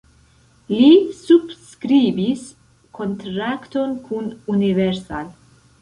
Li 0.75 0.87
subskribis 1.17 2.47
kontrakton 3.01 3.97
kun 4.09 4.35
Universal. 4.59 5.35